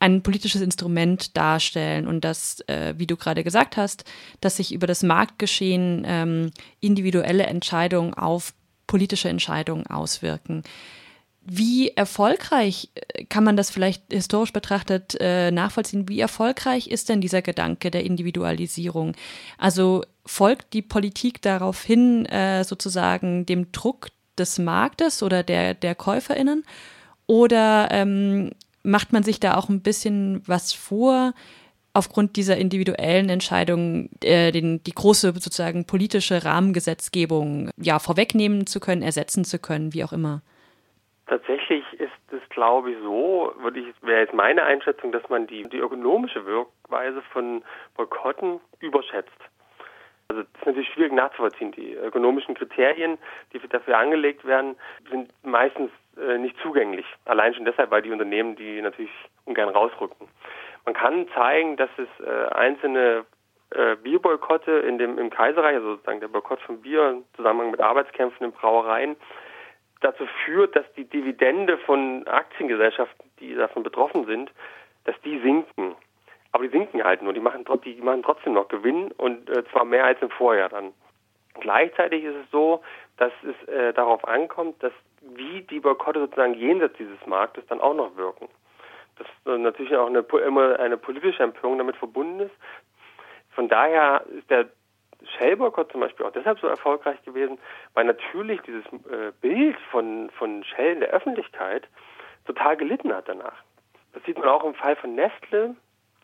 ein 0.00 0.22
politisches 0.22 0.60
Instrument 0.60 1.34
darstellen 1.38 2.06
und 2.06 2.26
dass, 2.26 2.60
äh, 2.66 2.92
wie 2.98 3.06
du 3.06 3.16
gerade 3.16 3.42
gesagt 3.42 3.78
hast, 3.78 4.04
dass 4.42 4.58
sich 4.58 4.74
über 4.74 4.86
das 4.86 5.02
Marktgeschehen 5.02 6.02
ähm, 6.04 6.50
individuelle 6.80 7.46
Entscheidungen 7.46 8.12
auf 8.12 8.52
politische 8.92 9.30
Entscheidungen 9.30 9.86
auswirken. 9.86 10.64
Wie 11.40 11.88
erfolgreich 11.88 12.90
äh, 12.94 13.24
kann 13.24 13.42
man 13.42 13.56
das 13.56 13.70
vielleicht 13.70 14.12
historisch 14.12 14.52
betrachtet 14.52 15.16
äh, 15.18 15.50
nachvollziehen? 15.50 16.10
Wie 16.10 16.20
erfolgreich 16.20 16.88
ist 16.88 17.08
denn 17.08 17.22
dieser 17.22 17.40
Gedanke 17.40 17.90
der 17.90 18.04
Individualisierung? 18.04 19.14
Also 19.56 20.04
folgt 20.26 20.74
die 20.74 20.82
Politik 20.82 21.40
darauf 21.40 21.82
hin, 21.82 22.26
äh, 22.26 22.64
sozusagen 22.64 23.46
dem 23.46 23.72
Druck 23.72 24.08
des 24.36 24.58
Marktes 24.58 25.22
oder 25.22 25.42
der, 25.42 25.72
der 25.72 25.94
KäuferInnen? 25.94 26.62
Oder 27.26 27.88
ähm, 27.92 28.50
macht 28.82 29.14
man 29.14 29.22
sich 29.22 29.40
da 29.40 29.56
auch 29.56 29.70
ein 29.70 29.80
bisschen 29.80 30.42
was 30.44 30.74
vor, 30.74 31.32
aufgrund 31.94 32.36
dieser 32.36 32.56
individuellen 32.56 33.28
Entscheidungen 33.28 34.10
äh, 34.22 34.50
den, 34.50 34.82
die 34.84 34.92
große 34.92 35.32
sozusagen 35.32 35.86
politische 35.86 36.44
Rahmengesetzgebung 36.44 37.70
ja 37.76 37.98
vorwegnehmen 37.98 38.66
zu 38.66 38.80
können, 38.80 39.02
ersetzen 39.02 39.44
zu 39.44 39.58
können, 39.58 39.92
wie 39.92 40.04
auch 40.04 40.12
immer? 40.12 40.42
Tatsächlich 41.26 41.84
ist 41.94 42.10
es, 42.30 42.40
glaube 42.50 42.92
ich, 42.92 42.96
so, 43.02 43.52
würde 43.60 43.80
ich, 43.80 43.86
wäre 44.02 44.20
jetzt 44.20 44.34
meine 44.34 44.64
Einschätzung, 44.64 45.12
dass 45.12 45.28
man 45.28 45.46
die, 45.46 45.62
die 45.64 45.78
ökonomische 45.78 46.44
Wirkweise 46.46 47.22
von 47.32 47.62
Boykotten 47.96 48.60
überschätzt. 48.80 49.30
Also 50.28 50.42
das 50.42 50.60
ist 50.60 50.66
natürlich 50.66 50.88
schwierig 50.88 51.12
nachzuvollziehen. 51.12 51.72
Die 51.72 51.92
ökonomischen 51.92 52.54
Kriterien, 52.54 53.18
die 53.52 53.60
dafür 53.68 53.98
angelegt 53.98 54.46
werden, 54.46 54.76
sind 55.10 55.30
meistens 55.42 55.90
äh, 56.16 56.38
nicht 56.38 56.56
zugänglich. 56.62 57.04
Allein 57.26 57.54
schon 57.54 57.66
deshalb, 57.66 57.90
weil 57.90 58.02
die 58.02 58.10
Unternehmen 58.10 58.56
die 58.56 58.80
natürlich 58.80 59.12
ungern 59.44 59.68
rausrücken. 59.68 60.28
Man 60.84 60.94
kann 60.94 61.28
zeigen, 61.34 61.76
dass 61.76 61.90
es 61.96 62.08
äh, 62.24 62.48
einzelne 62.54 63.24
äh, 63.70 63.96
Bierboykotte 63.96 64.70
in 64.72 64.98
dem, 64.98 65.18
im 65.18 65.30
Kaiserreich, 65.30 65.76
also 65.76 65.92
sozusagen 65.92 66.20
der 66.20 66.28
Boykott 66.28 66.60
von 66.60 66.82
Bier 66.82 67.10
im 67.10 67.24
Zusammenhang 67.36 67.70
mit 67.70 67.80
Arbeitskämpfen 67.80 68.46
in 68.46 68.52
Brauereien, 68.52 69.16
dazu 70.00 70.26
führt, 70.44 70.76
dass 70.76 70.84
die 70.94 71.04
Dividende 71.04 71.78
von 71.78 72.26
Aktiengesellschaften, 72.26 73.30
die 73.40 73.54
davon 73.54 73.82
betroffen 73.82 74.26
sind, 74.26 74.50
dass 75.04 75.18
die 75.22 75.38
sinken. 75.40 75.94
Aber 76.50 76.64
die 76.64 76.70
sinken 76.70 77.02
halt 77.02 77.22
nur, 77.22 77.32
die 77.32 77.40
machen, 77.40 77.64
die 77.84 78.02
machen 78.02 78.22
trotzdem 78.22 78.54
noch 78.54 78.68
Gewinn 78.68 79.10
und 79.12 79.48
äh, 79.48 79.64
zwar 79.70 79.84
mehr 79.84 80.04
als 80.04 80.20
im 80.20 80.30
Vorjahr 80.30 80.68
dann. 80.68 80.92
Gleichzeitig 81.60 82.24
ist 82.24 82.36
es 82.36 82.50
so, 82.50 82.82
dass 83.16 83.32
es 83.42 83.68
äh, 83.68 83.92
darauf 83.92 84.26
ankommt, 84.26 84.82
dass 84.82 84.92
wie 85.20 85.62
die 85.62 85.80
Boykotte 85.80 86.20
sozusagen 86.20 86.54
jenseits 86.54 86.96
dieses 86.98 87.26
Marktes 87.26 87.64
dann 87.68 87.80
auch 87.80 87.94
noch 87.94 88.16
wirken. 88.16 88.48
Dass 89.22 89.54
äh, 89.54 89.58
natürlich 89.58 89.96
auch 89.96 90.06
eine, 90.06 90.20
immer 90.44 90.78
eine 90.78 90.96
politische 90.96 91.42
Empörung 91.42 91.78
damit 91.78 91.96
verbunden 91.96 92.40
ist. 92.40 92.54
Von 93.50 93.68
daher 93.68 94.24
ist 94.38 94.48
der 94.50 94.68
Shell-Boykott 95.36 95.92
zum 95.92 96.00
Beispiel 96.00 96.26
auch 96.26 96.32
deshalb 96.32 96.58
so 96.58 96.66
erfolgreich 96.66 97.22
gewesen, 97.22 97.58
weil 97.94 98.04
natürlich 98.04 98.60
dieses 98.62 98.84
äh, 98.86 99.32
Bild 99.40 99.76
von, 99.90 100.30
von 100.30 100.64
Shell 100.64 100.94
in 100.94 101.00
der 101.00 101.10
Öffentlichkeit 101.10 101.86
total 102.46 102.76
gelitten 102.76 103.14
hat 103.14 103.28
danach. 103.28 103.62
Das 104.12 104.22
sieht 104.24 104.38
man 104.38 104.48
auch 104.48 104.64
im 104.64 104.74
Fall 104.74 104.96
von 104.96 105.14
Nestle, 105.14 105.76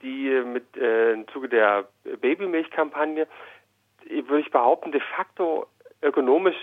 die 0.02 0.31
mit 0.45 0.76
äh, 0.76 1.12
im 1.12 1.28
Zuge 1.28 1.49
der 1.49 1.88
Babymilchkampagne, 2.21 3.26
würde 4.05 4.40
ich 4.40 4.50
behaupten, 4.50 4.93
de 4.93 5.00
facto 5.00 5.67
ökonomisch 6.02 6.57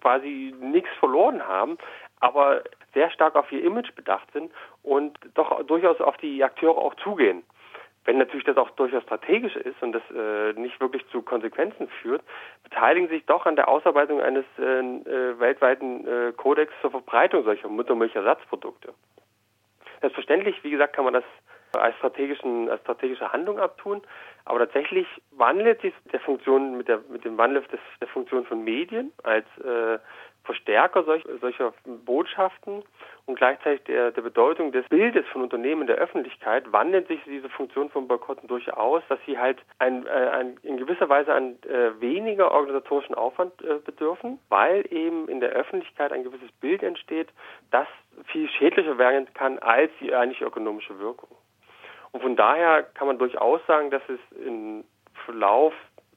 quasi 0.00 0.54
nichts 0.60 0.90
verloren 0.98 1.46
haben, 1.46 1.78
aber 2.20 2.62
sehr 2.94 3.10
stark 3.10 3.36
auf 3.36 3.50
ihr 3.52 3.64
Image 3.64 3.94
bedacht 3.94 4.30
sind 4.32 4.52
und 4.82 5.18
doch 5.34 5.62
durchaus 5.64 6.00
auf 6.00 6.16
die 6.18 6.42
Akteure 6.42 6.78
auch 6.78 6.94
zugehen. 6.96 7.42
Wenn 8.04 8.18
natürlich 8.18 8.44
das 8.44 8.56
auch 8.56 8.70
durchaus 8.70 9.04
strategisch 9.04 9.54
ist 9.54 9.80
und 9.80 9.92
das 9.92 10.02
äh, 10.10 10.52
nicht 10.54 10.80
wirklich 10.80 11.06
zu 11.10 11.22
Konsequenzen 11.22 11.88
führt, 12.00 12.22
beteiligen 12.64 13.08
sich 13.08 13.24
doch 13.26 13.46
an 13.46 13.54
der 13.54 13.68
Ausarbeitung 13.68 14.20
eines 14.20 14.44
äh, 14.58 14.62
äh, 14.62 15.38
weltweiten 15.38 16.06
äh, 16.06 16.32
Kodex 16.32 16.72
zur 16.80 16.90
Verbreitung 16.90 17.44
solcher 17.44 17.68
Muttermilchersatzprodukte. 17.68 18.92
Selbstverständlich, 20.00 20.64
wie 20.64 20.70
gesagt, 20.70 20.96
kann 20.96 21.04
man 21.04 21.14
das 21.14 21.24
als, 21.78 21.96
strategischen, 21.96 22.68
als 22.68 22.80
strategische 22.82 23.32
Handlung 23.32 23.58
abtun. 23.58 24.02
Aber 24.44 24.58
tatsächlich 24.58 25.06
wandelt 25.30 25.80
sich 25.80 25.94
der 26.12 26.20
Funktion 26.20 26.76
mit, 26.76 26.88
der, 26.88 27.00
mit 27.08 27.24
dem 27.24 27.38
Wandel 27.38 27.62
des, 27.62 27.80
der 28.00 28.08
Funktion 28.08 28.44
von 28.44 28.64
Medien 28.64 29.12
als 29.22 29.46
äh, 29.58 29.98
Verstärker 30.44 31.04
solch, 31.04 31.24
solcher 31.40 31.72
Botschaften 31.84 32.82
und 33.26 33.36
gleichzeitig 33.36 33.84
der, 33.84 34.10
der 34.10 34.22
Bedeutung 34.22 34.72
des 34.72 34.88
Bildes 34.88 35.24
von 35.28 35.42
Unternehmen 35.42 35.82
in 35.82 35.86
der 35.86 35.96
Öffentlichkeit 35.96 36.72
wandelt 36.72 37.06
sich 37.06 37.20
diese 37.24 37.48
Funktion 37.48 37.90
von 37.90 38.08
Boykotten 38.08 38.48
durchaus, 38.48 39.02
dass 39.08 39.20
sie 39.24 39.38
halt 39.38 39.58
ein, 39.78 40.06
äh, 40.06 40.10
ein, 40.10 40.56
in 40.62 40.78
gewisser 40.78 41.08
Weise 41.08 41.32
an 41.32 41.56
äh, 41.62 42.00
weniger 42.00 42.50
organisatorischen 42.50 43.14
Aufwand 43.14 43.52
äh, 43.62 43.78
bedürfen, 43.84 44.40
weil 44.48 44.84
eben 44.92 45.28
in 45.28 45.40
der 45.40 45.50
Öffentlichkeit 45.50 46.12
ein 46.12 46.24
gewisses 46.24 46.50
Bild 46.60 46.82
entsteht, 46.82 47.28
das 47.70 47.86
viel 48.26 48.48
schädlicher 48.50 48.98
werden 48.98 49.32
kann 49.34 49.58
als 49.60 49.92
die 50.00 50.14
eigentliche 50.14 50.44
ökonomische 50.44 50.98
Wirkung. 50.98 51.30
Und 52.10 52.20
von 52.20 52.36
daher 52.36 52.82
kann 52.82 53.06
man 53.06 53.18
durchaus 53.18 53.60
sagen, 53.66 53.90
dass 53.90 54.02
es 54.08 54.20
im 54.44 54.84
Verlauf, 55.24 55.72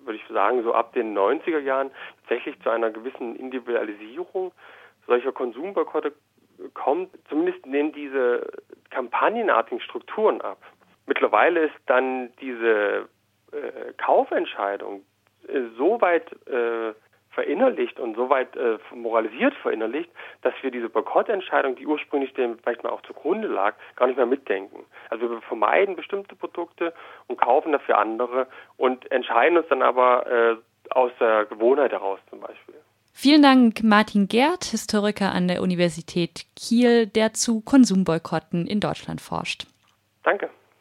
würde 0.05 0.19
ich 0.19 0.27
sagen, 0.33 0.63
so 0.63 0.73
ab 0.73 0.93
den 0.93 1.17
90er 1.17 1.59
Jahren 1.59 1.91
tatsächlich 2.21 2.59
zu 2.61 2.69
einer 2.69 2.91
gewissen 2.91 3.35
Individualisierung 3.35 4.51
solcher 5.07 5.31
Konsumboykotte 5.31 6.13
kommt. 6.73 7.11
Zumindest 7.29 7.65
nehmen 7.65 7.91
diese 7.91 8.47
kampagnenartigen 8.89 9.81
Strukturen 9.81 10.41
ab. 10.41 10.57
Mittlerweile 11.05 11.65
ist 11.65 11.75
dann 11.85 12.31
diese 12.41 13.07
äh, 13.51 13.93
Kaufentscheidung 13.97 15.03
äh, 15.47 15.61
so 15.77 16.01
weit 16.01 16.31
äh, 16.47 16.93
verinnerlicht 17.35 17.99
und 17.99 18.15
so 18.15 18.29
weit 18.29 18.55
äh, 18.55 18.79
moralisiert 18.93 19.53
verinnerlicht, 19.61 20.09
dass 20.41 20.53
wir 20.61 20.71
diese 20.71 20.89
Boykottentscheidung, 20.89 21.75
die 21.75 21.85
ursprünglich 21.85 22.33
dem 22.33 22.57
vielleicht 22.57 22.83
mal 22.83 22.89
auch 22.89 23.01
zugrunde 23.03 23.47
lag, 23.47 23.75
gar 23.95 24.07
nicht 24.07 24.17
mehr 24.17 24.25
mitdenken. 24.25 24.85
Also 25.09 25.29
wir 25.29 25.41
vermeiden 25.41 25.95
bestimmte 25.95 26.35
Produkte 26.35 26.93
und 27.27 27.39
kaufen 27.39 27.73
dafür 27.73 27.99
andere 27.99 28.47
und 28.77 29.11
entscheiden 29.11 29.57
uns 29.57 29.67
dann 29.67 29.83
aber 29.83 30.25
äh, 30.25 30.55
aus 30.89 31.11
der 31.19 31.45
Gewohnheit 31.45 31.91
heraus 31.91 32.19
zum 32.29 32.39
Beispiel. 32.39 32.75
Vielen 33.13 33.43
Dank, 33.43 33.83
Martin 33.83 34.27
Gerd, 34.27 34.65
Historiker 34.65 35.31
an 35.31 35.47
der 35.47 35.61
Universität 35.61 36.45
Kiel, 36.55 37.07
der 37.07 37.33
zu 37.33 37.61
Konsumboykotten 37.61 38.67
in 38.67 38.79
Deutschland 38.79 39.21
forscht. 39.21 39.67
Danke. 40.23 40.49